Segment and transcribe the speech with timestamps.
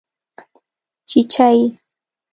[1.09, 1.59] 🐤چېچۍ